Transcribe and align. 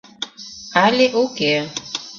Але 0.83 1.03
уке. 1.23 1.53